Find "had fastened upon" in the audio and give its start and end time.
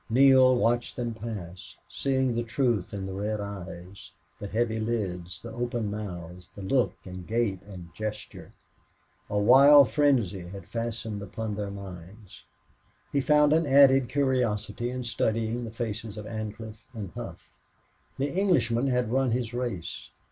10.47-11.53